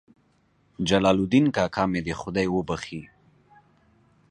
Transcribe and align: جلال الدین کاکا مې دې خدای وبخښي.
جلال 0.89 1.17
الدین 1.21 1.45
کاکا 1.55 1.83
مې 1.91 1.99
دې 2.05 2.13
خدای 2.21 2.47
وبخښي. 2.51 3.01